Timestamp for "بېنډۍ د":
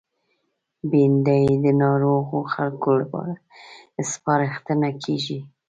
0.89-1.65